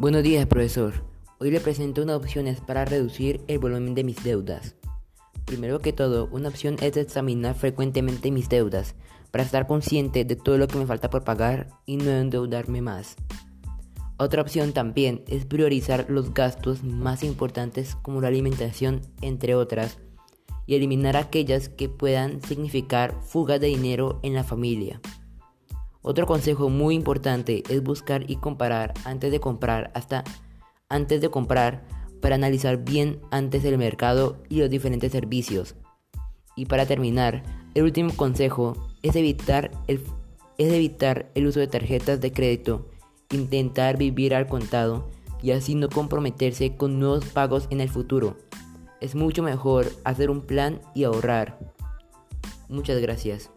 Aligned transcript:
Buenos 0.00 0.22
días, 0.22 0.46
profesor. 0.46 0.94
Hoy 1.40 1.50
le 1.50 1.58
presento 1.58 2.04
unas 2.04 2.18
opciones 2.18 2.60
para 2.60 2.84
reducir 2.84 3.40
el 3.48 3.58
volumen 3.58 3.96
de 3.96 4.04
mis 4.04 4.22
deudas. 4.22 4.76
Primero 5.44 5.80
que 5.80 5.92
todo, 5.92 6.28
una 6.30 6.50
opción 6.50 6.76
es 6.80 6.96
examinar 6.96 7.56
frecuentemente 7.56 8.30
mis 8.30 8.48
deudas 8.48 8.94
para 9.32 9.42
estar 9.42 9.66
consciente 9.66 10.24
de 10.24 10.36
todo 10.36 10.56
lo 10.56 10.68
que 10.68 10.78
me 10.78 10.86
falta 10.86 11.10
por 11.10 11.24
pagar 11.24 11.70
y 11.84 11.96
no 11.96 12.12
endeudarme 12.12 12.80
más. 12.80 13.16
Otra 14.18 14.40
opción 14.40 14.72
también 14.72 15.24
es 15.26 15.44
priorizar 15.46 16.06
los 16.08 16.32
gastos 16.32 16.84
más 16.84 17.24
importantes 17.24 17.96
como 17.96 18.20
la 18.20 18.28
alimentación, 18.28 19.00
entre 19.20 19.56
otras, 19.56 19.98
y 20.64 20.76
eliminar 20.76 21.16
aquellas 21.16 21.68
que 21.68 21.88
puedan 21.88 22.40
significar 22.42 23.16
fugas 23.22 23.60
de 23.60 23.66
dinero 23.66 24.20
en 24.22 24.34
la 24.34 24.44
familia. 24.44 25.00
Otro 26.02 26.26
consejo 26.26 26.70
muy 26.70 26.94
importante 26.94 27.62
es 27.68 27.82
buscar 27.82 28.30
y 28.30 28.36
comparar 28.36 28.94
antes 29.04 29.32
de 29.32 29.40
comprar 29.40 29.90
hasta 29.94 30.24
antes 30.88 31.20
de 31.20 31.28
comprar 31.28 31.84
para 32.20 32.36
analizar 32.36 32.84
bien 32.84 33.20
antes 33.30 33.64
el 33.64 33.78
mercado 33.78 34.38
y 34.48 34.60
los 34.60 34.70
diferentes 34.70 35.12
servicios. 35.12 35.74
Y 36.56 36.66
para 36.66 36.86
terminar, 36.86 37.42
el 37.74 37.84
último 37.84 38.12
consejo 38.16 38.74
es 39.02 39.14
evitar 39.16 39.70
el, 39.86 40.02
es 40.56 40.72
evitar 40.72 41.30
el 41.34 41.46
uso 41.46 41.60
de 41.60 41.68
tarjetas 41.68 42.20
de 42.20 42.32
crédito, 42.32 42.88
intentar 43.30 43.96
vivir 43.96 44.34
al 44.34 44.46
contado 44.46 45.08
y 45.42 45.52
así 45.52 45.74
no 45.74 45.88
comprometerse 45.88 46.76
con 46.76 46.98
nuevos 46.98 47.26
pagos 47.26 47.68
en 47.70 47.80
el 47.80 47.88
futuro. 47.88 48.36
Es 49.00 49.14
mucho 49.14 49.42
mejor 49.42 49.86
hacer 50.04 50.30
un 50.30 50.40
plan 50.40 50.80
y 50.94 51.04
ahorrar. 51.04 51.58
Muchas 52.68 53.00
gracias. 53.00 53.50